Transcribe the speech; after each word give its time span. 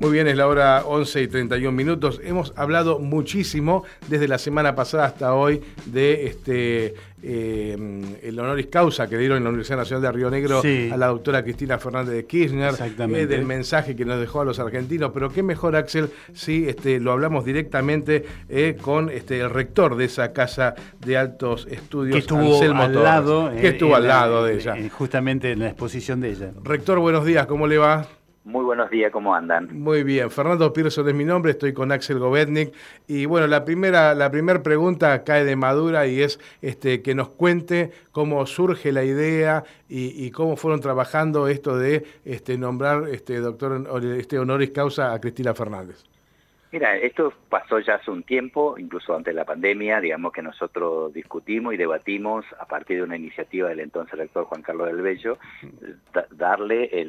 Muy 0.00 0.12
bien, 0.12 0.28
es 0.28 0.36
la 0.38 0.48
hora 0.48 0.82
11 0.86 1.20
y 1.20 1.28
31 1.28 1.76
minutos. 1.76 2.22
Hemos 2.24 2.54
hablado 2.56 3.00
muchísimo 3.00 3.84
desde 4.08 4.28
la 4.28 4.38
semana 4.38 4.74
pasada 4.74 5.04
hasta 5.04 5.34
hoy 5.34 5.60
de 5.84 6.24
este 6.24 6.94
eh, 7.22 7.76
el 8.22 8.40
honoris 8.40 8.68
causa 8.68 9.06
que 9.10 9.18
dieron 9.18 9.36
en 9.36 9.44
la 9.44 9.50
Universidad 9.50 9.76
Nacional 9.76 10.00
de 10.00 10.12
Río 10.12 10.30
Negro 10.30 10.62
a 10.62 10.96
la 10.96 11.08
doctora 11.08 11.42
Cristina 11.42 11.76
Fernández 11.78 12.14
de 12.14 12.24
Kirchner, 12.24 12.72
eh, 12.80 13.26
del 13.26 13.44
mensaje 13.44 13.94
que 13.94 14.06
nos 14.06 14.18
dejó 14.18 14.40
a 14.40 14.46
los 14.46 14.58
argentinos. 14.58 15.10
Pero 15.12 15.28
qué 15.28 15.42
mejor, 15.42 15.76
Axel, 15.76 16.08
si 16.32 16.66
este, 16.66 16.98
lo 16.98 17.12
hablamos 17.12 17.44
directamente 17.44 18.24
eh, 18.48 18.78
con 18.80 19.10
este, 19.10 19.40
el 19.40 19.50
rector 19.50 19.96
de 19.96 20.06
esa 20.06 20.32
casa 20.32 20.76
de 20.98 21.18
altos 21.18 21.68
estudios, 21.70 22.14
que 22.14 22.20
estuvo 22.20 22.62
al 22.62 22.94
lado, 22.94 23.52
que 23.52 23.68
estuvo 23.68 23.94
al 23.94 24.08
lado 24.08 24.46
de 24.46 24.54
ella. 24.54 24.76
justamente 24.88 25.52
en 25.52 25.58
la 25.58 25.66
exposición 25.66 26.22
de 26.22 26.30
ella. 26.30 26.52
Rector, 26.64 27.00
buenos 27.00 27.26
días, 27.26 27.46
¿cómo 27.46 27.66
le 27.66 27.76
va? 27.76 28.08
Muy 28.44 28.64
buenos 28.64 28.88
días, 28.88 29.12
¿cómo 29.12 29.34
andan? 29.34 29.68
Muy 29.78 30.02
bien, 30.02 30.30
Fernando 30.30 30.72
Pearson 30.72 31.06
es 31.06 31.14
mi 31.14 31.24
nombre, 31.24 31.50
estoy 31.50 31.74
con 31.74 31.92
Axel 31.92 32.18
Govetnik 32.18 32.72
y 33.06 33.26
bueno, 33.26 33.46
la 33.46 33.66
primera 33.66 34.14
la 34.14 34.30
primera 34.30 34.62
pregunta 34.62 35.24
cae 35.24 35.44
de 35.44 35.56
madura 35.56 36.06
y 36.06 36.22
es 36.22 36.40
este 36.62 37.02
que 37.02 37.14
nos 37.14 37.28
cuente 37.28 37.90
cómo 38.12 38.46
surge 38.46 38.92
la 38.92 39.04
idea 39.04 39.64
y, 39.88 40.30
cómo 40.30 40.56
fueron 40.56 40.80
trabajando 40.80 41.48
esto 41.48 41.76
de 41.76 42.06
este 42.24 42.56
nombrar 42.56 43.08
este 43.10 43.40
doctor 43.40 43.86
este 44.16 44.38
honoris 44.38 44.70
causa 44.70 45.12
a 45.12 45.20
Cristina 45.20 45.52
Fernández. 45.52 46.02
Mira, 46.72 46.96
esto 46.96 47.32
pasó 47.48 47.80
ya 47.80 47.96
hace 47.96 48.12
un 48.12 48.22
tiempo, 48.22 48.78
incluso 48.78 49.12
antes 49.16 49.34
de 49.34 49.40
la 49.40 49.44
pandemia, 49.44 50.00
digamos 50.00 50.32
que 50.32 50.40
nosotros 50.40 51.12
discutimos 51.12 51.74
y 51.74 51.76
debatimos 51.76 52.44
a 52.60 52.66
partir 52.66 52.98
de 52.98 53.02
una 53.02 53.16
iniciativa 53.16 53.68
del 53.68 53.80
entonces 53.80 54.16
rector 54.16 54.44
Juan 54.44 54.62
Carlos 54.62 54.86
del 54.86 55.02
Bello, 55.02 55.36
darle 56.30 57.00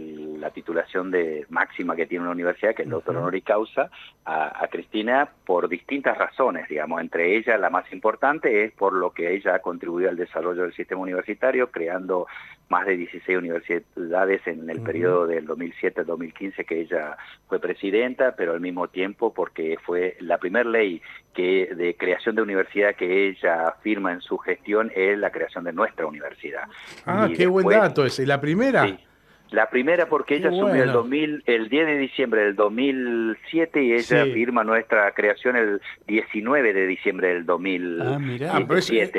la 0.42 0.50
titulación 0.50 1.12
de 1.12 1.46
máxima 1.50 1.96
que 1.96 2.08
tiene 2.08 2.24
una 2.24 2.34
universidad, 2.34 2.76
que 2.76 2.82
es 2.82 2.88
el 2.88 2.92
doctor 2.92 3.16
honoris 3.16 3.44
causa, 3.44 3.90
a, 4.26 4.68
Cristina 4.72 5.30
por 5.46 5.70
distintas 5.70 6.18
razones, 6.18 6.68
digamos, 6.68 7.02
entre 7.02 7.38
ellas 7.38 7.60
la 7.60 7.70
más 7.70 7.92
importante 7.92 8.64
es 8.64 8.72
por 8.72 8.94
lo 8.94 9.12
que 9.12 9.34
ella 9.36 9.56
ha 9.56 9.60
contribuido 9.60 10.10
al 10.10 10.16
desarrollo 10.16 10.64
del 10.64 10.74
sistema 10.74 11.02
universitario, 11.02 11.72
creando 11.72 12.28
más 12.70 12.86
de 12.86 12.98
16 12.98 13.38
universidades 13.38 14.48
en 14.48 14.70
el 14.70 14.82
periodo 14.82 15.28
del 15.28 15.46
2007-2015 15.48 16.66
que 16.66 16.82
ella 16.82 17.18
fue 17.48 17.60
presidenta, 17.60 18.36
pero 18.36 18.54
al 18.54 18.62
mismo 18.62 18.88
tiempo 18.88 19.34
por 19.34 19.52
que 19.52 19.78
fue 19.84 20.16
la 20.22 20.38
primera 20.38 20.70
ley 20.70 21.02
que 21.34 21.70
de 21.76 21.96
creación 21.96 22.36
de 22.36 22.42
universidad 22.42 22.96
que 22.96 23.28
ella 23.28 23.76
firma 23.82 24.14
en 24.14 24.22
su 24.22 24.38
gestión 24.38 24.92
es 24.96 25.18
la 25.18 25.32
creación 25.32 25.66
de 25.66 25.74
nuestra 25.74 26.06
universidad. 26.06 26.64
Ah, 27.06 27.28
qué 27.36 27.46
buen 27.46 27.68
dato 27.68 28.06
ese. 28.06 28.26
¿La 28.26 28.40
primera? 28.40 28.88
La 29.52 29.70
primera 29.70 30.08
porque 30.08 30.38
ella 30.38 30.48
asumió 30.48 30.82
el 30.82 30.94
2000, 30.94 31.44
el 31.46 31.68
10 31.68 31.86
de 31.86 31.98
diciembre 31.98 32.46
del 32.46 32.56
2007 32.56 33.84
y 33.84 33.94
ella 33.94 34.24
firma 34.34 34.64
nuestra 34.64 35.12
creación 35.12 35.58
el 35.58 35.82
19 36.08 36.72
de 36.72 36.88
diciembre 36.88 37.34
del 37.34 37.46
2007. 37.46 38.46
Ah. 38.48 38.60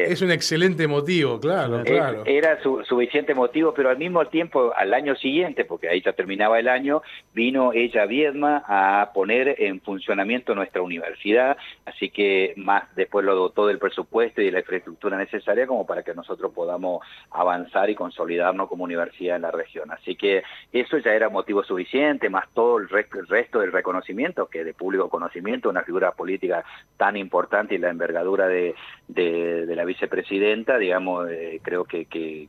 Ah, 0.03 0.10
es, 0.10 0.22
un 0.22 0.30
excelente 0.30 0.88
motivo, 0.88 1.38
claro, 1.38 1.83
claro. 1.84 2.22
Era 2.25 2.62
su, 2.62 2.83
suficiente 2.84 3.34
motivo, 3.34 3.75
pero 3.75 3.91
al 3.91 3.98
mismo 3.98 4.25
tiempo, 4.28 4.72
al 4.75 4.94
año 4.94 5.14
siguiente, 5.16 5.66
porque 5.66 5.91
ahí 5.91 6.00
ya 6.00 6.14
terminaba 6.14 6.58
el 6.58 6.69
año, 6.69 7.03
vino 7.34 7.75
ella 7.75 8.05
a 8.05 8.06
Viedma 8.06 8.64
a 8.66 9.12
poner 9.12 9.56
en 9.58 9.83
funcionamiento 9.83 10.55
nuestra 10.55 10.80
universidad, 10.80 11.58
así 11.84 12.08
que 12.08 12.55
más 12.56 12.84
después 12.97 13.27
lo 13.27 13.34
dotó 13.34 13.66
del 13.66 13.78
presupuesto 13.78 14.41
y 14.41 14.47
de 14.47 14.53
la 14.53 14.60
infraestructura 14.60 15.19
necesaria 15.19 15.66
como 15.66 15.86
para 15.86 16.03
que 16.03 16.14
nosotros 16.14 16.53
podamos 16.55 17.05
avanzar 17.30 17.91
y 17.91 17.94
consolidarnos 17.94 18.69
como 18.69 18.84
universidad 18.84 19.36
en 19.36 19.42
la 19.42 19.50
región. 19.50 19.91
Así 19.91 20.16
que 20.16 20.22
eso 20.73 20.99
ya 20.99 21.12
era 21.12 21.28
motivo 21.28 21.62
suficiente, 21.65 22.31
más 22.31 22.49
todo 22.55 22.78
el, 22.78 22.88
resto 22.88 23.60
del 23.60 23.72
reconocimiento, 23.72 24.47
que 24.47 24.65
de 24.65 24.75
público 24.75 25.09
conocimiento, 25.09 25.69
una 25.69 25.83
figura 25.83 26.12
política 26.12 26.65
tan 26.97 27.16
importante 27.16 27.75
y 27.75 27.78
la 27.78 27.91
envergadura 27.91 28.47
de, 28.47 28.75
la 29.09 29.84
vicepresidenta, 29.84 30.78
digamos, 30.78 31.28
eh, 31.31 31.61
creo 31.62 31.84
que, 31.84 32.06
que, 32.06 32.49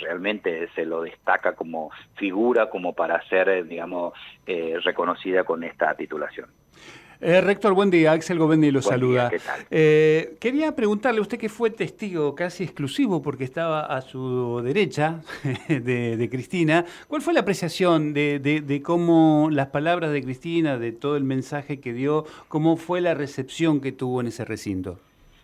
realmente 0.00 0.68
se 0.74 0.84
lo 0.84 1.02
destaca 1.02 1.54
como 1.54 1.90
figura, 2.16 2.68
como 2.68 2.94
para 2.94 3.22
ser, 3.28 3.66
digamos, 3.66 4.14
eh, 4.46 4.76
reconocida 4.82 5.44
con 5.44 5.62
esta 5.64 5.94
titulación. 5.94 6.48
Eh, 7.24 7.40
rector, 7.40 7.72
buen 7.72 7.88
día. 7.88 8.10
Axel 8.10 8.36
Govendi 8.36 8.72
lo 8.72 8.82
saluda. 8.82 9.30
¿qué 9.30 9.38
tal? 9.38 9.64
Eh, 9.70 10.34
quería 10.40 10.74
preguntarle, 10.74 11.20
usted 11.20 11.38
que 11.38 11.48
fue 11.48 11.70
testigo 11.70 12.34
casi 12.34 12.64
exclusivo 12.64 13.22
porque 13.22 13.44
estaba 13.44 13.86
a 13.86 14.00
su 14.00 14.60
derecha 14.64 15.22
de, 15.68 16.28
Cristina, 16.28 16.84
¿cuál 17.06 17.22
fue 17.22 17.32
la 17.32 17.40
apreciación 17.40 18.12
de, 18.12 18.40
de, 18.40 18.82
cómo 18.82 19.50
las 19.52 19.68
palabras 19.68 20.10
de 20.10 20.20
Cristina, 20.20 20.78
de 20.78 20.90
todo 20.90 21.16
el 21.16 21.22
mensaje 21.22 21.78
que 21.78 21.92
dio, 21.92 22.24
cómo 22.48 22.76
fue 22.76 23.00
la 23.00 23.14
recepción 23.14 23.80
que 23.80 23.92
tuvo 23.92 24.20
en 24.20 24.26
ese 24.26 24.44
recinto? 24.44 24.98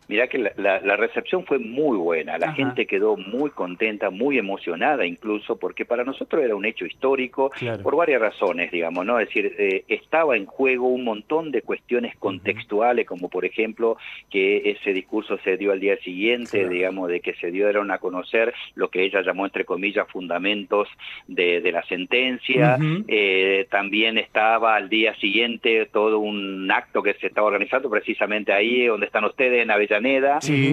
Mirá 0.09 0.27
que 0.27 0.39
la, 0.39 0.97
recepción 0.97 1.45
fue 1.45 1.59
muy 1.59 1.99
buena, 1.99 2.39
la 2.39 2.55
gente 2.55 2.87
quedó 2.87 3.19
muy 3.19 3.51
contenta, 3.51 4.09
muy 4.09 4.39
emocionada 4.39 5.05
incluso, 5.05 5.59
porque 5.59 5.85
para 5.85 6.03
nosotros 6.03 6.43
era 6.43 6.57
un 6.57 6.65
hecho 6.65 6.87
histórico 6.87 7.51
por 7.83 7.95
varias 7.95 8.23
razones, 8.23 8.73
digamos, 8.73 9.05
¿no? 9.05 9.21
Es 9.21 9.29
decir, 9.29 9.55
eh, 9.59 9.85
estaba 9.87 10.35
en 10.37 10.47
juego 10.47 10.89
un 10.89 11.05
montón 11.05 11.51
de 11.51 11.61
cuestiones 11.61 12.17
contextuales, 12.17 13.07
como 13.07 13.29
por 13.29 13.45
ejemplo 13.45 13.99
que 14.31 14.71
ese 14.71 14.95
discurso 14.95 15.37
se 15.45 15.59
dio 15.59 15.73
al 15.73 15.81
día 15.81 15.99
siguiente, 15.99 16.67
digamos, 16.67 17.11
de 17.11 17.21
que 17.21 17.35
se 17.35 17.51
dieron 17.51 17.91
a 17.91 17.99
conocer 17.99 18.55
lo 18.77 18.89
que 18.89 19.05
ella 19.05 19.21
llamó, 19.21 19.45
entre 19.45 19.67
comillas, 19.67 20.09
fundamentos 20.09 20.89
de, 21.27 21.69
la 21.69 21.83
sentencia, 21.83 22.79
eh, 23.09 23.67
también 23.71 24.17
estaba 24.17 24.75
al 24.75 24.89
día 24.89 25.15
siguiente 25.17 25.85
todo 25.93 26.19
un 26.19 26.71
acto 26.71 27.03
que 27.03 27.13
se 27.15 27.27
estaba 27.27 27.49
organizando 27.49 27.91
precisamente 27.91 28.55
ahí 28.55 28.87
donde 28.87 29.05
están 29.05 29.25
ustedes 29.25 29.63
en 29.63 29.71
Avellaneda, 29.71 29.98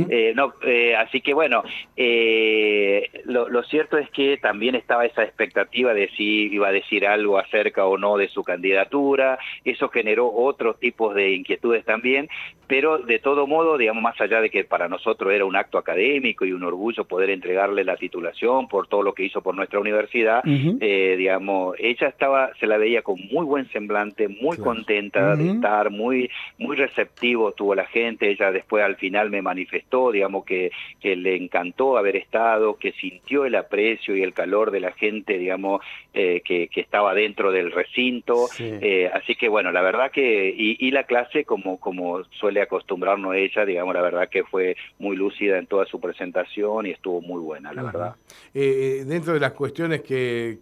eh, 0.10 0.34
no, 0.36 0.54
eh, 0.64 0.96
así 0.96 1.22
que 1.22 1.34
bueno, 1.34 1.64
eh, 1.96 3.10
lo, 3.26 3.64
cierto 3.64 3.98
es 3.98 4.10
que 4.12 4.38
también 4.38 4.76
estaba 4.76 5.06
esa 5.06 5.24
expectativa 5.24 5.94
de 5.94 6.10
si 6.16 6.54
iba 6.54 6.68
a 6.68 6.72
decir 6.72 7.08
algo 7.08 7.38
acerca 7.38 7.86
o 7.86 7.98
no 7.98 8.18
de 8.18 8.28
su 8.28 8.44
candidatura, 8.44 9.40
eso 9.64 9.90
generó 9.90 10.32
otros 10.32 10.80
tipos 10.80 11.16
de 11.16 11.34
inquietudes 11.34 11.86
también, 11.86 12.30
pero 12.68 12.98
de 12.98 13.20
todo 13.20 13.48
modo, 13.48 13.78
digamos, 13.78 14.02
más 14.02 14.20
allá 14.20 14.42
de 14.42 14.50
que 14.50 14.64
para 14.64 14.88
nosotros 14.88 15.32
era 15.32 15.46
un 15.46 15.56
acto 15.56 15.78
académico 15.78 16.46
y 16.46 16.52
un 16.52 16.64
orgullo 16.64 17.06
poder 17.06 17.30
entregarle 17.30 17.84
la 17.84 17.96
titulación 17.96 18.68
por 18.68 18.88
todo 18.88 19.04
lo 19.04 19.14
que 19.14 19.24
hizo 19.24 19.42
por 19.42 19.56
nuestra 19.56 19.80
universidad, 19.80 20.44
digamos, 20.44 21.76
ella 21.80 22.08
estaba, 22.08 22.52
se 22.60 22.66
la 22.66 22.78
veía 22.78 23.02
con 23.02 23.20
muy 23.32 23.46
buen 23.46 23.70
semblante, 23.70 24.28
muy 24.28 24.58
contenta 24.58 25.36
de 25.36 25.52
estar, 25.52 25.92
muy, 25.92 26.30
muy 26.58 26.76
receptivo 26.76 27.52
tuvo 27.52 27.76
la 27.76 27.86
gente, 27.86 28.30
ella 28.30 28.52
después 28.52 28.84
al 28.84 28.96
final 28.96 29.15
me 29.24 29.42
manifestó, 29.42 30.12
digamos, 30.12 30.46
que, 30.46 30.72
que 31.00 31.16
le 31.16 31.36
encantó 31.36 31.98
haber 31.98 32.16
estado, 32.16 32.78
que 32.78 32.92
sintió 32.94 33.46
el 33.46 33.56
aprecio 33.56 34.16
y 34.16 34.22
el 34.22 34.34
calor 34.34 34.72
de 34.72 34.80
la 34.80 34.92
gente, 34.92 35.38
digamos, 35.38 35.82
eh, 36.14 36.42
que, 36.46 36.68
que, 36.68 36.82
estaba 36.82 37.14
dentro 37.14 37.52
del 37.52 37.72
recinto. 37.72 38.48
Eh, 38.60 39.10
así 39.14 39.36
que, 39.36 39.50
bueno, 39.50 39.72
la 39.72 39.82
verdad 39.82 40.12
que, 40.12 40.54
y, 40.56 40.92
la 40.92 41.04
clase, 41.04 41.46
como, 41.46 41.80
como 41.80 42.24
suele 42.26 42.62
acostumbrarnos 42.62 43.36
ella, 43.36 43.66
digamos, 43.66 43.94
la 43.94 44.02
verdad 44.02 44.30
que 44.30 44.44
fue 44.44 44.76
muy 45.00 45.16
lúcida 45.16 45.58
en 45.58 45.68
toda 45.68 45.86
su 45.86 46.00
presentación 46.00 46.86
y 46.86 46.92
estuvo 46.92 47.22
muy 47.22 47.42
buena, 47.42 47.74
la 47.74 47.84
verdad. 47.84 48.16
Eh, 48.54 49.04
dentro 49.06 49.34
de 49.34 49.40
las 49.40 49.54
cuestiones 49.54 50.02
que, 50.02 50.60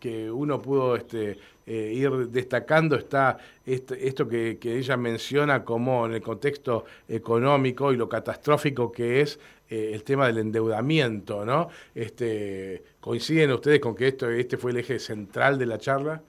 que, 0.00 0.30
uno 0.30 0.60
pudo 0.60 0.96
este, 0.96 1.36
ir 1.66 2.10
destacando 2.28 2.96
está 2.96 3.38
esto, 3.66 4.28
que, 4.28 4.58
ella 4.62 4.96
menciona 4.96 5.64
como 5.64 6.06
en 6.06 6.14
el 6.14 6.22
contexto 6.22 6.84
económico 7.08 7.92
y 7.92 7.96
lo 7.96 8.08
catastrófico 8.08 8.92
que 8.92 9.20
es 9.20 9.40
eh, 9.70 9.92
el 9.94 10.04
tema 10.04 10.26
del 10.26 10.38
endeudamiento, 10.38 11.44
¿no? 11.44 11.68
Este, 11.94 12.82
¿Coinciden 13.00 13.52
ustedes 13.52 13.80
con 13.80 13.94
que 13.96 14.08
esto, 14.08 14.30
este 14.30 14.56
fue 14.56 14.72
el 14.72 14.78
eje 14.78 14.98
central 14.98 15.58
de 15.58 15.66
la 15.66 15.78
charla? 15.78 16.20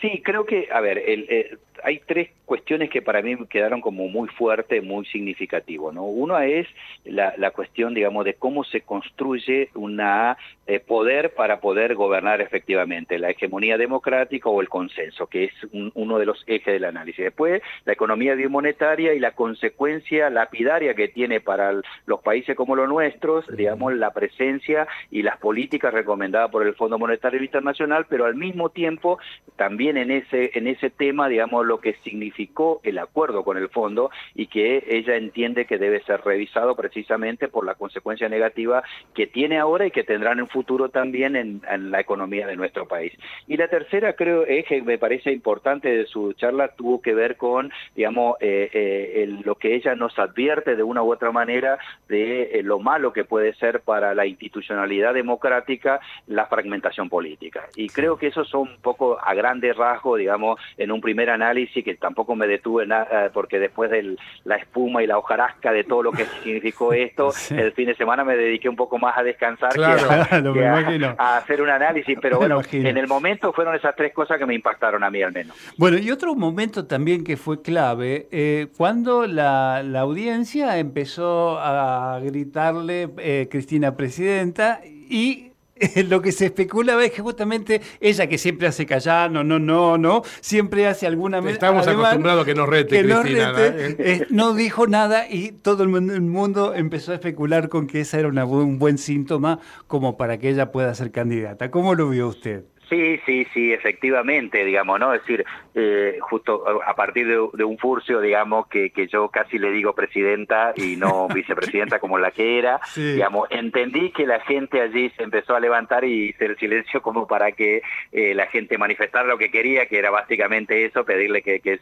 Sí, 0.00 0.22
creo 0.24 0.46
que, 0.46 0.68
a 0.72 0.80
ver, 0.80 0.98
el, 0.98 1.58
hay 1.82 2.00
tres 2.06 2.30
cuestiones 2.44 2.90
que 2.90 3.02
para 3.02 3.22
mí 3.22 3.36
quedaron 3.48 3.80
como 3.80 4.08
muy 4.08 4.28
fuertes, 4.28 4.82
muy 4.82 5.04
significativo, 5.06 5.92
¿no? 5.92 6.04
Uno 6.04 6.38
es 6.38 6.66
la, 7.04 7.50
cuestión, 7.50 7.94
digamos, 7.94 8.24
de 8.24 8.34
cómo 8.34 8.64
se 8.64 8.80
construye 8.80 9.68
una 9.74 10.36
eh, 10.66 10.80
poder 10.80 11.34
para 11.34 11.60
poder 11.60 11.94
gobernar 11.94 12.40
efectivamente, 12.40 13.18
la 13.18 13.30
hegemonía 13.30 13.76
democrática 13.76 14.48
o 14.48 14.60
el 14.60 14.68
consenso, 14.68 15.26
que 15.26 15.44
es 15.44 15.52
uno 15.72 16.18
de 16.18 16.26
los 16.26 16.42
ejes 16.46 16.74
del 16.74 16.84
análisis. 16.84 17.24
Después, 17.24 17.62
la 17.84 17.92
economía 17.92 18.34
biomonetaria 18.34 19.14
y 19.14 19.20
la 19.20 19.32
consecuencia 19.32 20.30
lapidaria 20.30 20.94
que 20.94 21.08
tiene 21.08 21.40
para 21.40 21.72
los 22.06 22.20
países 22.20 22.56
como 22.56 22.76
los 22.76 22.88
nuestros, 22.88 23.46
digamos, 23.56 23.94
la 23.94 24.12
presencia 24.12 24.86
y 25.10 25.22
las 25.22 25.38
políticas 25.38 25.92
recomendadas 25.92 26.50
por 26.50 26.66
el 26.66 26.74
Fondo 26.74 26.98
Monetario 26.98 27.42
Internacional, 27.42 28.06
pero 28.08 28.24
al 28.24 28.34
mismo 28.34 28.70
tiempo, 28.70 29.18
también 29.56 29.96
en 29.96 30.10
ese, 30.10 30.50
en 30.54 30.66
ese 30.66 30.90
tema, 30.90 31.28
digamos, 31.28 31.66
lo 31.68 31.80
que 31.80 31.94
significó 32.04 32.80
el 32.82 32.98
acuerdo 32.98 33.44
con 33.44 33.56
el 33.56 33.68
fondo 33.68 34.10
y 34.34 34.46
que 34.46 34.84
ella 34.88 35.16
entiende 35.16 35.66
que 35.66 35.78
debe 35.78 36.02
ser 36.02 36.22
revisado 36.22 36.74
precisamente 36.74 37.48
por 37.48 37.64
la 37.64 37.74
consecuencia 37.74 38.28
negativa 38.28 38.82
que 39.14 39.26
tiene 39.26 39.58
ahora 39.58 39.86
y 39.86 39.90
que 39.90 40.04
tendrá 40.04 40.32
en 40.32 40.40
el 40.40 40.48
futuro 40.48 40.88
también 40.88 41.36
en, 41.36 41.60
la 41.90 42.00
economía 42.00 42.46
de 42.46 42.56
nuestro 42.56 42.88
país. 42.88 43.12
Y 43.46 43.56
la 43.56 43.68
tercera, 43.68 44.14
creo, 44.14 44.44
eje 44.46 44.82
me 44.82 44.98
parece 44.98 45.30
importante 45.32 45.88
de 45.88 46.06
su 46.06 46.32
charla 46.32 46.68
tuvo 46.68 47.00
que 47.00 47.14
ver 47.14 47.36
con, 47.36 47.70
digamos, 47.94 48.36
eh, 48.40 48.70
eh, 48.72 49.38
lo 49.44 49.54
que 49.56 49.74
ella 49.74 49.94
nos 49.94 50.18
advierte 50.18 50.76
de 50.76 50.82
una 50.82 51.02
u 51.02 51.12
otra 51.12 51.30
manera 51.30 51.78
de 52.08 52.42
eh, 52.42 52.62
lo 52.62 52.78
malo 52.78 53.12
que 53.12 53.24
puede 53.24 53.54
ser 53.54 53.80
para 53.80 54.14
la 54.14 54.26
institucionalidad 54.26 55.14
democrática 55.14 56.00
la 56.26 56.46
fragmentación 56.46 57.08
política. 57.08 57.66
Y 57.76 57.88
creo 57.88 58.16
que 58.16 58.28
eso 58.28 58.44
son 58.44 58.62
un 58.62 58.80
poco 58.80 59.18
a 59.20 59.34
grandes 59.34 59.76
rasgos, 59.76 60.18
digamos, 60.18 60.58
en 60.76 60.90
un 60.90 61.00
primer 61.00 61.30
análisis 61.30 61.57
que 61.66 61.94
tampoco 61.94 62.34
me 62.34 62.46
detuve 62.46 62.86
nada, 62.86 63.30
porque 63.32 63.58
después 63.58 63.90
de 63.90 64.16
la 64.44 64.56
espuma 64.56 65.02
y 65.02 65.06
la 65.06 65.18
hojarasca 65.18 65.72
de 65.72 65.84
todo 65.84 66.02
lo 66.02 66.12
que 66.12 66.24
significó 66.42 66.92
esto, 66.92 67.30
el 67.50 67.72
fin 67.72 67.86
de 67.86 67.96
semana 67.96 68.24
me 68.24 68.36
dediqué 68.36 68.68
un 68.68 68.76
poco 68.76 68.98
más 68.98 69.16
a 69.16 69.22
descansar 69.22 69.72
que, 69.72 69.82
a, 71.18 71.36
hacer 71.36 71.62
un 71.62 71.70
análisis, 71.70 72.18
pero 72.20 72.38
bueno, 72.38 72.60
en 72.72 72.96
el 72.96 73.06
momento 73.06 73.52
fueron 73.52 73.74
esas 73.74 73.94
tres 73.96 74.12
cosas 74.12 74.38
que 74.38 74.46
me 74.46 74.54
impactaron 74.54 75.02
a 75.02 75.10
mí 75.10 75.22
al 75.22 75.32
menos. 75.32 75.56
Bueno, 75.76 75.98
y 75.98 76.10
otro 76.10 76.34
momento 76.34 76.86
también 76.86 77.24
que 77.24 77.36
fue 77.36 77.62
clave, 77.62 78.28
eh, 78.30 78.68
cuando 78.76 79.26
la, 79.26 79.82
la, 79.84 80.00
audiencia 80.00 80.78
empezó 80.78 81.58
a 81.58 82.20
gritarle 82.20 83.08
eh, 83.18 83.48
Cristina 83.50 83.96
Presidenta 83.96 84.80
y 84.84 85.47
lo 86.08 86.22
que 86.22 86.32
se 86.32 86.46
especula 86.46 87.02
es 87.04 87.12
que 87.12 87.22
justamente 87.22 87.80
ella 88.00 88.26
que 88.26 88.38
siempre 88.38 88.68
hace 88.68 88.86
callar, 88.86 89.30
no, 89.30 89.44
no, 89.44 89.58
no, 89.58 89.98
no, 89.98 90.22
siempre 90.40 90.86
hace 90.86 91.06
alguna... 91.06 91.38
Estamos 91.38 91.86
acostumbrados 91.86 92.42
a 92.42 92.46
que 92.46 92.54
nos 92.54 92.68
rete, 92.68 93.02
Cristina. 93.02 93.52
Eh, 93.56 94.26
¿no? 94.30 94.54
dijo 94.54 94.86
nada 94.86 95.26
y 95.28 95.52
todo 95.52 95.82
el 95.82 95.88
mundo, 95.88 96.74
empezó 96.74 97.12
a 97.12 97.14
especular 97.14 97.68
con 97.68 97.86
que 97.86 98.00
ese 98.00 98.18
era 98.18 98.28
un 98.28 98.78
buen 98.78 98.98
síntoma 98.98 99.60
como 99.86 100.16
para 100.16 100.38
que 100.38 100.50
ella 100.50 100.72
pueda 100.72 100.94
ser 100.94 101.10
candidata. 101.10 101.70
¿Cómo 101.70 101.94
lo 101.94 102.08
vio 102.08 102.28
usted? 102.28 102.64
Sí, 102.88 103.20
sí, 103.26 103.46
sí, 103.52 103.72
efectivamente, 103.72 104.64
digamos, 104.64 104.98
¿no? 104.98 105.12
Es 105.12 105.20
decir, 105.20 105.44
eh, 105.74 106.18
justo 106.20 106.64
a 106.86 106.94
partir 106.94 107.26
de, 107.26 107.64
un 107.64 107.76
furcio, 107.76 108.20
digamos, 108.20 108.66
que, 108.68 108.90
que, 108.90 109.06
yo 109.08 109.28
casi 109.28 109.58
le 109.58 109.70
digo 109.70 109.94
presidenta 109.94 110.72
y 110.74 110.96
no 110.96 111.28
vicepresidenta 111.34 111.98
como 111.98 112.18
la 112.18 112.30
que 112.30 112.58
era, 112.58 112.80
digamos, 112.96 113.46
entendí 113.50 114.10
que 114.10 114.26
la 114.26 114.40
gente 114.40 114.80
allí 114.80 115.10
se 115.10 115.22
empezó 115.22 115.54
a 115.54 115.60
levantar 115.60 116.04
y 116.04 116.30
hice 116.30 116.46
el 116.46 116.56
silencio 116.56 117.02
como 117.02 117.26
para 117.26 117.52
que 117.52 117.82
eh, 118.10 118.34
la 118.34 118.46
gente 118.46 118.78
manifestara 118.78 119.26
lo 119.26 119.36
que 119.36 119.50
quería, 119.50 119.86
que 119.86 119.98
era 119.98 120.10
básicamente 120.10 120.86
eso, 120.86 121.04
pedirle 121.04 121.42
que, 121.42 121.60
que, 121.60 121.80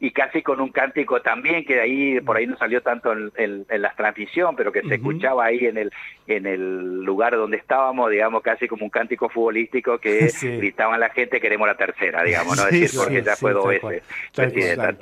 y 0.00 0.10
casi 0.10 0.42
con 0.42 0.60
un 0.60 0.70
cántico 0.70 1.20
también, 1.20 1.64
que 1.64 1.80
ahí, 1.80 2.20
por 2.20 2.36
ahí 2.36 2.46
no 2.46 2.56
salió 2.56 2.82
tanto 2.82 3.12
en, 3.12 3.66
la 3.68 3.94
transmisión, 3.94 4.56
pero 4.56 4.72
que 4.72 4.82
se 4.82 4.94
escuchaba 4.96 5.44
ahí 5.44 5.66
en 5.66 5.78
el, 5.78 5.92
en 6.26 6.46
el 6.46 7.04
lugar 7.04 7.36
donde 7.36 7.58
estábamos, 7.58 8.10
digamos, 8.10 8.42
casi 8.42 8.66
como 8.66 8.84
un 8.84 8.90
cántico 8.90 9.28
futbolístico 9.28 9.99
que 10.00 10.30
gritaban 10.58 10.98
la 11.00 11.10
gente, 11.10 11.40
queremos 11.40 11.68
la 11.68 11.76
tercera, 11.76 12.22
digamos, 12.22 12.56
¿no? 12.56 12.64
decir, 12.64 12.90
porque 12.96 13.22
ya 13.22 13.36
fue 13.36 13.52
dos 13.52 13.66
veces 13.66 14.02
presidenta. 14.34 14.94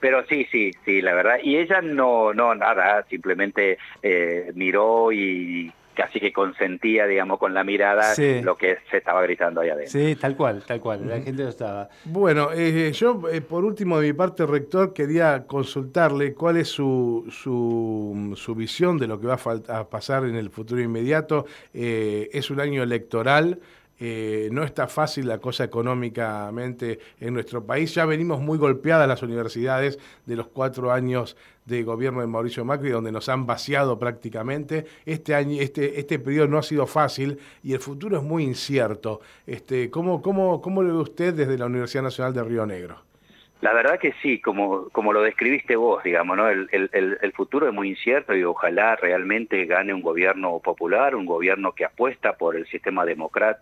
pero 0.00 0.24
sí, 0.26 0.46
sí, 0.50 0.70
sí, 0.84 1.02
la 1.02 1.14
verdad. 1.14 1.38
Y 1.42 1.56
ella 1.56 1.80
no, 1.80 2.32
no, 2.34 2.54
nada, 2.54 3.04
simplemente 3.08 3.78
eh, 4.02 4.50
miró 4.54 5.12
y 5.12 5.72
casi 5.94 6.20
que 6.20 6.30
consentía, 6.30 7.06
digamos, 7.06 7.38
con 7.38 7.54
la 7.54 7.64
mirada 7.64 8.12
lo 8.42 8.56
que 8.56 8.76
se 8.90 8.98
estaba 8.98 9.22
gritando 9.22 9.62
allá 9.62 9.72
adentro. 9.72 9.98
Sí, 9.98 10.14
tal 10.16 10.36
cual, 10.36 10.62
tal 10.66 10.78
cual, 10.78 11.08
la 11.08 11.20
gente 11.22 11.42
lo 11.42 11.48
estaba. 11.48 11.88
Bueno, 12.04 12.50
eh, 12.54 12.92
yo 12.92 13.22
eh, 13.32 13.40
por 13.40 13.64
último 13.64 13.98
de 13.98 14.08
mi 14.08 14.12
parte, 14.12 14.44
rector, 14.44 14.92
quería 14.92 15.46
consultarle 15.46 16.34
cuál 16.34 16.58
es 16.58 16.68
su, 16.68 17.26
su, 17.30 18.34
su 18.36 18.54
visión 18.54 18.98
de 18.98 19.06
lo 19.06 19.18
que 19.18 19.26
va 19.26 19.38
a, 19.42 19.78
a 19.78 19.88
pasar 19.88 20.26
en 20.26 20.36
el 20.36 20.50
futuro 20.50 20.82
inmediato. 20.82 21.46
es 21.72 22.50
un 22.50 22.60
año 22.60 22.82
electoral. 22.82 23.58
Eh, 23.98 24.48
no 24.52 24.62
está 24.62 24.88
fácil 24.88 25.26
la 25.26 25.38
cosa 25.38 25.64
económicamente 25.64 26.98
en 27.20 27.34
nuestro 27.34 27.64
país. 27.64 27.94
Ya 27.94 28.04
venimos 28.04 28.40
muy 28.40 28.58
golpeadas 28.58 29.08
las 29.08 29.22
universidades 29.22 29.98
de 30.26 30.36
los 30.36 30.48
cuatro 30.48 30.92
años 30.92 31.36
de 31.64 31.82
gobierno 31.82 32.20
de 32.20 32.26
Mauricio 32.26 32.64
Macri, 32.64 32.90
donde 32.90 33.10
nos 33.10 33.28
han 33.28 33.46
vaciado 33.46 33.98
prácticamente. 33.98 34.86
Este 35.04 35.34
año, 35.34 35.60
este, 35.60 35.98
este 35.98 36.18
periodo 36.18 36.48
no 36.48 36.58
ha 36.58 36.62
sido 36.62 36.86
fácil 36.86 37.38
y 37.62 37.72
el 37.72 37.80
futuro 37.80 38.18
es 38.18 38.22
muy 38.22 38.44
incierto. 38.44 39.20
Este, 39.46 39.90
¿cómo, 39.90 40.22
cómo, 40.22 40.60
¿Cómo 40.60 40.82
lo 40.82 40.94
ve 40.94 41.02
usted 41.02 41.34
desde 41.34 41.58
la 41.58 41.66
Universidad 41.66 42.02
Nacional 42.02 42.34
de 42.34 42.44
Río 42.44 42.66
Negro? 42.66 43.06
La 43.62 43.72
verdad 43.72 43.98
que 43.98 44.12
sí, 44.20 44.38
como, 44.38 44.90
como 44.90 45.14
lo 45.14 45.22
describiste 45.22 45.76
vos, 45.76 46.04
digamos, 46.04 46.36
¿no? 46.36 46.48
El, 46.48 46.68
el, 46.72 46.90
el, 46.92 47.32
futuro 47.32 47.66
es 47.66 47.72
muy 47.72 47.88
incierto 47.88 48.36
y 48.36 48.44
ojalá 48.44 48.96
realmente 48.96 49.64
gane 49.64 49.94
un 49.94 50.02
gobierno 50.02 50.58
popular, 50.58 51.14
un 51.14 51.24
gobierno 51.24 51.72
que 51.72 51.86
apuesta 51.86 52.34
por 52.34 52.54
el 52.54 52.66
sistema 52.66 53.04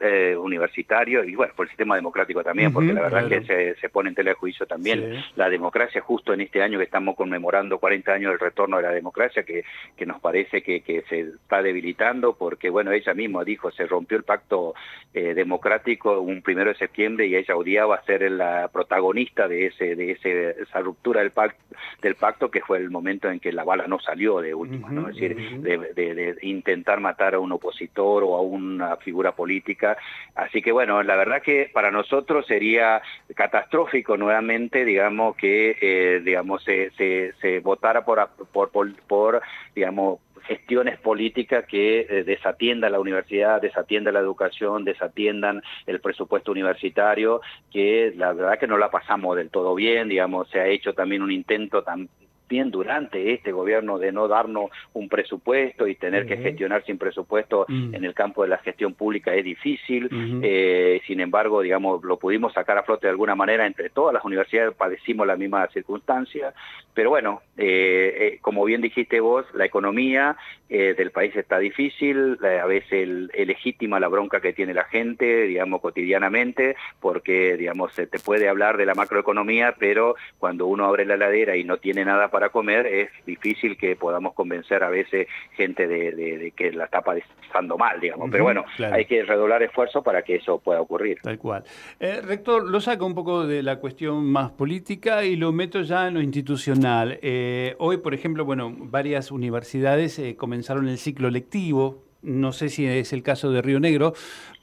eh, 0.01 0.37
universitario 0.37 1.23
y 1.23 1.37
bueno, 1.37 1.53
por 1.55 1.67
el 1.67 1.71
sistema 1.71 1.95
democrático 1.95 2.43
también, 2.43 2.73
porque 2.73 2.93
la 2.93 3.03
verdad 3.03 3.29
que 3.29 3.43
se, 3.45 3.77
se, 3.77 3.89
pone 3.89 4.09
en 4.09 4.17
tela 4.17 4.31
de 4.31 4.35
juicio 4.35 4.67
también 4.67 5.23
la 5.37 5.49
democracia 5.49 6.01
justo 6.01 6.33
en 6.33 6.41
este 6.41 6.61
año 6.61 6.79
que 6.79 6.85
estamos 6.85 7.15
conmemorando 7.15 7.79
40 7.79 8.13
años 8.13 8.31
del 8.33 8.41
retorno 8.41 8.79
de 8.79 8.83
la 8.83 8.91
democracia, 8.91 9.45
que, 9.45 9.65
que 9.97 10.07
nos 10.07 10.21
parece 10.21 10.63
que, 10.63 10.81
que 10.81 11.03
se 11.03 11.21
está 11.21 11.63
debilitando 11.63 12.35
porque, 12.35 12.69
bueno, 12.69 12.91
ella 12.91 13.15
misma 13.15 13.45
dijo, 13.45 13.71
se 13.71 13.87
rompió 13.87 14.17
el 14.19 14.25
pacto 14.25 14.75
eh, 15.13 15.35
democrático 15.35 16.21
un 16.21 16.43
primero 16.43 16.71
de 16.71 16.77
septiembre 16.77 17.27
y 17.27 17.37
ella 17.37 17.57
odiaba 17.57 18.03
ser 18.05 18.29
la 18.33 18.69
protagonista 18.73 19.47
de 19.47 19.67
ese 19.67 19.84
de, 19.95 20.13
ese, 20.13 20.63
esa 20.63 20.81
ruptura 20.81 21.21
del 21.21 21.31
pacto, 21.31 21.63
del 22.01 22.15
pacto 22.15 22.51
que 22.51 22.61
fue 22.61 22.79
el 22.79 22.91
momento 22.91 23.31
en 23.31 23.41
que 23.41 23.53
la 23.53 23.65
bala 23.65 23.87
no 23.87 23.99
salió 23.99 24.41
de 24.41 24.55
última, 24.55 24.91
¿no? 24.91 25.09
Es 25.09 25.17
decir, 25.17 25.37
de, 25.61 26.37
intentar 26.43 27.01
matar 27.01 27.35
a 27.35 27.39
un 27.39 27.53
opositor 27.53 28.25
o 28.25 28.37
a 28.37 28.41
una 28.41 28.97
figura 28.97 29.33
política. 29.33 29.97
Así 30.35 30.63
que 30.63 30.73
bueno, 30.73 31.03
la 31.03 31.17
verdad 31.17 31.43
que 31.43 31.71
para 31.73 31.91
nosotros 31.91 32.47
sería 32.47 33.03
catastrófico 33.35 34.17
nuevamente, 34.17 34.85
digamos, 34.85 35.37
que 35.37 35.77
eh, 35.81 36.21
digamos 36.25 36.63
se, 36.65 36.91
se, 36.93 37.33
se 37.41 37.61
votara 37.61 38.05
por, 38.05 38.29
por, 38.53 38.71
por, 38.71 38.95
por 39.03 39.43
digamos, 39.75 40.21
gestiones 40.47 40.99
políticas 40.99 41.65
que 41.67 42.01
eh, 42.01 42.25
desatiendan 42.25 42.93
la 42.93 43.01
universidad, 43.01 43.61
desatiendan 43.61 44.15
la 44.15 44.21
educación, 44.21 44.85
desatiendan 44.85 45.63
el 45.87 46.01
presupuesto 46.01 46.53
universitario, 46.53 47.41
que 47.73 48.13
la 48.17 48.33
verdad 48.33 48.59
que 48.59 48.67
no 48.67 48.79
la 48.79 48.91
pasamos 48.91 49.37
del 49.37 49.51
todo 49.51 49.75
bien, 49.75 50.09
digamos, 50.09 50.49
se 50.51 50.61
ha 50.61 50.67
hecho 50.67 50.93
también 50.93 51.23
un 51.23 51.33
intento 51.33 51.83
tan, 51.83 52.09
bien 52.49 52.71
durante 52.71 53.33
este 53.33 53.53
gobierno 53.53 53.99
de 53.99 54.13
no 54.13 54.29
darnos 54.29 54.71
un 54.93 55.09
presupuesto 55.09 55.87
y 55.87 55.95
tener 55.95 56.27
que 56.27 56.37
gestionar 56.37 56.85
sin 56.85 56.99
presupuesto 56.99 57.67
mm. 57.69 57.95
en 57.95 58.05
el 58.05 58.15
campo 58.15 58.43
de 58.43 58.49
la 58.49 58.59
gestión 58.59 58.95
pública 58.95 59.35
es 59.35 59.45
difícil. 59.45 60.09
Eh, 60.43 61.01
sin 61.07 61.21
embargo, 61.21 61.63
digamos, 61.63 62.03
lo 62.05 62.19
pudimos 62.19 62.53
sacar 62.53 62.79
a 62.79 62.83
flote 62.83 63.07
de 63.07 63.13
alguna 63.13 63.35
manera. 63.35 63.67
Entre 63.67 63.91
todas 63.91 64.15
las 64.15 64.25
universidades 64.25 64.75
padecimos 64.75 65.27
la 65.27 65.37
misma 65.37 65.67
circunstancia. 65.69 66.55
Pero 66.93 67.11
bueno, 67.11 67.43
eh, 67.57 68.15
eh, 68.19 68.39
como 68.41 68.65
bien 68.65 68.81
dijiste 68.81 69.21
vos, 69.21 69.47
la 69.55 69.65
economía 69.65 70.37
del 70.69 71.13
país 71.13 71.37
está 71.37 71.61
difícil. 71.61 72.37
a 72.43 72.67
veces 72.67 73.31
es 73.33 73.47
legítima 73.47 74.01
la 74.01 74.09
bronca 74.09 74.41
que 74.41 74.53
tiene 74.53 74.75
la 74.75 74.83
gente, 74.83 75.43
digamos, 75.43 75.81
cotidianamente, 75.81 76.75
porque, 76.99 77.57
digamos, 77.57 77.93
se 77.93 78.09
te 78.09 78.19
puede 78.19 78.49
hablar 78.49 78.77
de 78.77 78.85
la 78.85 78.95
macroeconomía, 78.95 79.77
pero 79.79 80.17
cuando 80.39 80.67
uno 80.67 80.87
abre 80.87 81.05
la 81.05 81.17
ladera 81.17 81.57
y 81.57 81.63
no 81.63 81.77
tiene 81.77 82.05
nada 82.05 82.29
para 82.35 82.49
comer, 82.49 82.85
es 82.85 83.11
difícil 83.25 83.77
que 83.77 83.95
podamos 83.95 84.35
convencer 84.35 84.83
a 84.83 84.91
veces 84.91 85.29
gente 85.53 85.87
de, 85.87 86.53
que 86.57 86.73
la 86.73 86.87
está 86.87 87.01
pasando 87.01 87.79
mal, 87.79 88.01
digamos. 88.01 88.29
Pero 88.29 88.43
bueno, 88.43 88.65
hay 88.91 89.05
que 89.05 89.23
redoblar 89.23 89.63
esfuerzos 89.63 90.03
para 90.03 90.23
que 90.23 90.35
eso 90.35 90.59
pueda 90.59 90.81
ocurrir. 90.81 91.19
Tal 91.23 91.39
cual. 91.39 91.63
Eh, 92.01 92.21
rector, 92.23 92.69
lo 92.69 92.81
saco 92.81 93.07
un 93.07 93.15
poco 93.15 93.47
de 93.47 93.63
la 93.63 93.77
cuestión 93.77 94.25
más 94.25 94.51
política 94.51 95.23
y 95.23 95.37
lo 95.37 95.53
meto 95.53 95.83
ya 95.83 96.09
en 96.09 96.15
lo 96.15 96.21
institucional. 96.21 97.21
Eh, 97.23 97.77
hoy, 97.79 97.99
por 97.99 98.15
ejemplo, 98.15 98.45
bueno, 98.45 98.75
varias 98.77 99.31
universidades 99.31 100.19
eh, 100.19 100.35
comenzaron 100.35 100.89
el 100.89 100.99
ciclo 100.99 101.31
lectivo. 101.31 102.03
No 102.23 102.51
sé 102.51 102.69
si 102.69 102.85
es 102.85 103.13
el 103.13 103.23
caso 103.23 103.53
de 103.53 103.63
Río 103.63 103.79
Negro, 103.79 104.15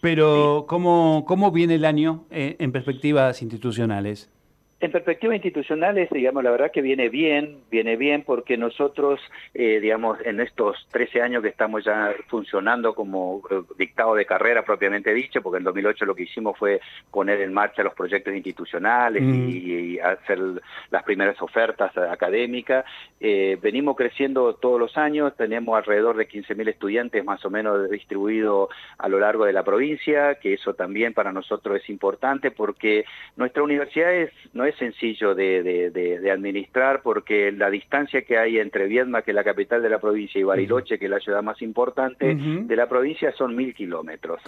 pero 0.02 0.66
¿cómo, 0.68 1.24
¿cómo 1.26 1.52
viene 1.52 1.76
el 1.76 1.86
año 1.86 2.26
en 2.32 2.72
perspectivas 2.72 3.44
institucionales? 3.44 4.31
En 4.82 4.92
perspectiva 4.92 5.36
institucional, 5.36 6.08
digamos, 6.10 6.44
la 6.44 6.50
verdad 6.50 6.72
que 6.72 6.82
viene 6.82 7.08
bien, 7.08 7.60
viene 7.70 7.96
bien 7.98 8.24
porque 8.24 8.58
nosotros, 8.58 9.20
eh, 9.54 9.80
digamos, 9.80 10.18
en 10.26 10.40
estos 10.40 10.88
13 10.92 11.22
años 11.22 11.44
que 11.44 11.50
estamos 11.50 11.86
ya 11.86 12.16
funcionando 12.30 12.96
como 12.96 13.44
eh, 13.52 13.62
dictado 13.78 14.16
de 14.16 14.26
carrera 14.26 14.64
propiamente 14.66 15.14
dicho, 15.14 15.44
porque 15.44 15.60
en 15.60 15.66
2008 15.66 16.04
lo 16.06 16.16
que 16.16 16.24
hicimos 16.24 16.58
fue 16.58 16.82
poner 17.12 17.42
en 17.42 17.54
marcha 17.54 17.84
los 17.84 17.94
proyectos 17.94 18.34
institucionales 18.34 19.22
y, 19.22 20.00
mm. 20.02 20.04
hacer 20.04 20.40
las 20.90 21.04
primeras 21.04 21.40
ofertas 21.44 21.96
académicas, 21.96 22.84
eh, 23.20 23.60
venimos 23.62 23.96
creciendo 23.96 24.56
todos 24.56 24.80
los 24.80 24.98
años, 24.98 25.38
tenemos 25.38 25.78
alrededor 25.78 26.18
de 26.18 26.28
15.000 26.28 26.70
estudiantes 26.70 27.24
más 27.24 27.46
o 27.46 27.52
menos 27.52 27.88
distribuidos 27.92 28.70
a 28.98 29.08
lo 29.08 29.20
largo 29.20 29.46
de 29.46 29.54
la 29.54 29.64
provincia, 29.64 30.40
que 30.42 30.54
eso 30.54 30.74
también 30.74 31.14
para 31.14 31.32
nosotros 31.32 31.78
es 31.78 31.88
importante 31.88 32.50
porque 32.50 33.06
nuestra 33.36 33.62
universidad 33.62 34.12
es, 34.12 34.32
no 34.54 34.66
es 34.66 34.71
es 34.72 34.78
sencillo 34.78 35.36
de, 35.36 36.30
administrar 36.32 37.02
porque 37.02 37.52
la 37.52 37.70
distancia 37.70 38.24
que 38.24 38.38
hay 38.38 38.58
entre 38.58 38.88
Viedma, 38.88 39.22
que 39.22 39.32
es 39.32 39.36
la 39.36 39.44
capital 39.44 39.82
de 39.82 39.90
la 39.90 40.00
provincia, 40.00 40.40
y 40.40 40.44
Bariloche, 40.44 40.98
que 40.98 41.06
es 41.06 41.12
la 41.12 41.20
ciudad 41.20 41.44
más 41.44 41.62
importante 41.62 42.36
de 42.36 42.76
la 42.76 42.88
provincia, 42.88 43.32
son 43.34 43.56
mil 43.56 43.74
kilómetros. 43.74 44.42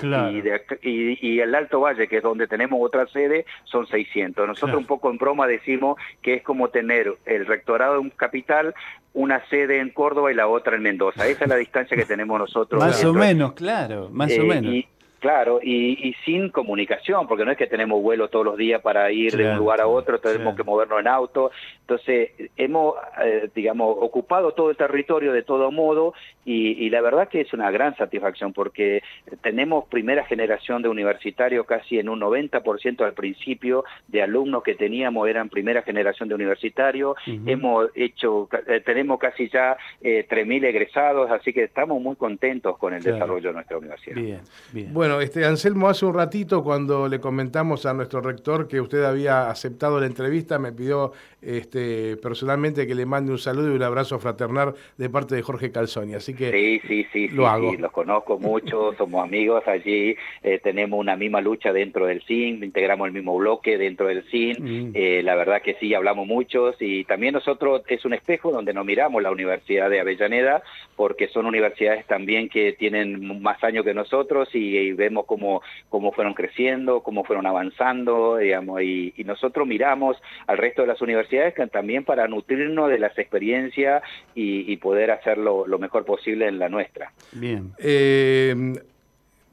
Y, 0.82 1.40
el 1.40 1.56
Alto 1.56 1.82
Valle, 1.82 2.08
que 2.08 2.18
es 2.18 2.24
donde 2.24 2.48
tenemos 2.48 2.80
otra 2.82 3.08
sede, 3.08 3.46
son 3.66 3.88
600. 3.88 4.48
Nosotros 4.48 4.78
un 4.78 4.86
poco 4.86 5.10
en 5.10 5.18
broma 5.18 5.48
decimos 5.48 5.98
que 6.22 6.36
es 6.36 6.44
como 6.44 6.70
tener 6.70 7.14
el 7.26 7.46
rectorado 7.46 7.94
de 7.94 8.00
un 8.00 8.10
capital 8.10 8.74
una 9.14 9.46
sede 9.48 9.80
en 9.80 9.92
Córdoba 9.92 10.32
y 10.32 10.36
la 10.36 10.48
otra 10.48 10.76
en 10.76 10.82
Mendoza. 10.82 11.28
Esa 11.28 11.44
es 11.44 11.50
la 11.50 11.56
distancia 11.56 11.96
que 11.96 12.06
tenemos 12.06 12.40
nosotros. 12.40 12.84
Más 12.84 13.04
o 13.06 13.14
menos, 13.14 13.54
claro, 13.54 14.10
más 14.12 14.32
o 14.32 14.42
eh, 14.42 14.44
menos. 14.44 14.86
Claro, 15.24 15.62
y, 15.64 16.14
sin 16.26 16.50
comunicación, 16.50 17.28
porque 17.30 17.46
no 17.46 17.52
es 17.52 17.58
que 17.58 17.68
tenemos 17.68 18.02
vuelo 18.02 18.28
todos 18.28 18.44
los 18.44 18.58
días 18.58 18.82
para 18.82 19.10
ir 19.10 19.32
de 19.38 19.52
un 19.52 19.56
lugar 19.56 19.80
a 19.80 19.88
otro, 19.88 20.20
tenemos 20.20 20.54
que 20.54 20.64
movernos 20.64 21.00
en 21.00 21.08
auto. 21.08 21.50
Entonces, 21.80 22.32
hemos, 22.58 22.96
eh, 23.24 23.50
digamos, 23.56 23.96
ocupado 24.02 24.52
todo 24.52 24.70
el 24.70 24.76
territorio 24.76 25.32
de 25.32 25.44
todo 25.44 25.72
modo 25.72 26.14
y, 26.44 26.90
la 26.90 27.00
verdad 27.00 27.30
que 27.30 27.40
es 27.40 27.54
una 27.54 27.72
gran 27.72 27.96
satisfacción 27.96 28.52
porque 28.52 29.02
tenemos 29.42 29.86
primera 29.88 30.26
generación 30.26 30.82
de 30.82 30.90
universitarios, 30.90 31.66
casi 31.66 32.00
en 32.00 32.10
un 32.10 32.20
90% 32.20 33.06
al 33.06 33.14
principio 33.14 33.86
de 34.10 34.24
alumnos 34.24 34.62
que 34.62 34.76
teníamos 34.76 35.30
eran 35.30 35.48
primera 35.48 35.84
generación 35.84 36.28
de 36.28 36.36
universitarios. 36.36 37.16
Hemos 37.46 37.92
hecho, 37.96 38.50
eh, 38.68 38.82
tenemos 38.82 39.20
casi 39.20 39.48
ya 39.48 39.78
eh, 40.02 40.28
3.000 40.30 40.66
egresados, 40.66 41.32
así 41.32 41.54
que 41.54 41.64
estamos 41.64 42.02
muy 42.02 42.18
contentos 42.18 42.78
con 42.78 42.94
el 42.94 43.02
desarrollo 43.02 43.48
de 43.48 43.54
nuestra 43.54 43.78
universidad. 43.78 44.16
Bien, 44.16 44.42
bien. 44.74 44.94
Bueno, 44.94 45.13
este, 45.22 45.46
Anselmo, 45.46 45.90
hace 45.90 46.06
un 46.06 46.14
ratito 46.14 46.64
cuando 46.64 47.08
le 47.08 47.20
comentamos 47.20 47.86
a 47.86 47.94
nuestro 47.94 48.22
rector 48.22 48.68
que 48.68 48.80
usted 48.80 49.04
había 49.04 49.50
aceptado 49.50 50.00
la 50.00 50.06
entrevista, 50.06 50.60
me 50.60 50.72
pidió 50.72 51.12
este, 51.42 52.18
personalmente 52.18 52.88
que 52.88 52.96
le 52.96 53.06
mande 53.06 53.32
un 53.32 53.38
saludo 53.38 53.72
y 53.72 53.76
un 53.76 53.84
abrazo 53.84 54.20
fraternal 54.20 54.76
de 54.98 55.10
parte 55.10 55.36
de 55.36 55.42
Jorge 55.42 55.72
Calzoni. 55.72 56.14
Así 56.14 56.34
que 56.34 56.52
sí, 56.52 56.82
sí, 56.88 57.08
sí, 57.12 57.28
lo 57.30 57.48
hago. 57.48 57.74
los 57.74 57.92
conozco 57.92 58.40
mucho, 58.40 58.94
somos 58.98 59.24
amigos 59.24 59.64
allí, 59.68 60.16
eh, 60.42 60.60
tenemos 60.64 61.00
una 61.00 61.16
misma 61.16 61.42
lucha 61.42 61.74
dentro 61.74 62.06
del 62.06 62.22
CIN, 62.24 62.64
integramos 62.64 63.08
el 63.08 63.14
mismo 63.14 63.38
bloque 63.38 63.78
dentro 63.78 64.08
del 64.08 64.24
CIN. 64.30 64.58
Mm. 64.60 64.92
Eh, 64.94 65.22
la 65.24 65.36
verdad 65.36 65.62
que 65.62 65.76
sí, 65.76 65.94
hablamos 65.94 66.28
muchos 66.28 66.76
y 66.80 67.04
también 67.06 67.34
nosotros 67.34 67.82
es 67.88 68.06
un 68.06 68.14
espejo 68.14 68.52
donde 68.52 68.74
nos 68.74 68.86
miramos 68.86 69.22
la 69.22 69.32
Universidad 69.32 69.90
de 69.90 70.00
Avellaneda 70.00 70.64
porque 70.96 71.28
son 71.28 71.46
universidades 71.46 72.06
también 72.06 72.50
que 72.50 72.74
tienen 72.74 73.42
más 73.42 73.64
años 73.64 73.84
que 73.84 73.94
nosotros 73.94 74.48
y, 74.54 74.92
vemos 75.04 75.26
cómo, 75.26 75.62
cómo 75.90 76.12
fueron 76.12 76.34
creciendo, 76.34 77.02
cómo 77.02 77.24
fueron 77.24 77.46
avanzando, 77.46 78.38
digamos, 78.38 78.82
y 78.82 79.14
nosotros 79.26 79.68
miramos 79.68 80.18
al 80.48 80.58
resto 80.58 80.82
de 80.82 80.88
las 80.88 81.02
universidades 81.02 81.54
también 81.72 82.04
para 82.04 82.28
nutrirnos 82.28 82.90
de 82.90 83.00
las 83.00 83.18
experiencias 83.18 84.04
y, 84.36 84.74
poder 84.78 85.12
hacerlo 85.12 85.66
lo 85.66 85.80
mejor 85.80 86.04
posible 86.04 86.48
en 86.48 86.60
la 86.60 86.68
nuestra. 86.68 87.14
Bien. 87.32 87.72
Eh, 87.78 88.74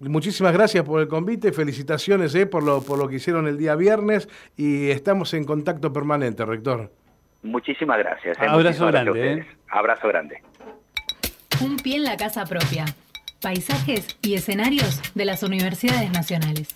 muchísimas 0.00 0.52
gracias 0.52 0.82
por 0.82 1.00
el 1.00 1.08
convite, 1.08 1.52
felicitaciones 1.52 2.34
eh, 2.34 2.46
por, 2.46 2.64
lo, 2.64 2.82
por 2.82 2.98
lo 2.98 3.06
que 3.06 3.16
hicieron 3.16 3.46
el 3.46 3.56
día 3.58 3.76
viernes 3.76 4.28
y 4.56 4.90
estamos 4.90 5.34
en 5.34 5.44
contacto 5.44 5.92
permanente, 5.92 6.44
rector. 6.44 6.90
Muchísimas 7.42 7.98
gracias. 7.98 8.36
Eh. 8.38 8.46
Abrazo 8.48 8.86
grande. 8.86 9.46
Abrazo 9.68 10.08
grande. 10.08 10.42
Un 11.62 11.76
pie 11.76 11.96
en 11.96 12.04
la 12.04 12.16
casa 12.16 12.44
propia. 12.44 12.86
Paisajes 13.40 14.06
y 14.20 14.34
escenarios 14.34 15.00
de 15.14 15.24
las 15.24 15.42
universidades 15.42 16.10
nacionales. 16.10 16.68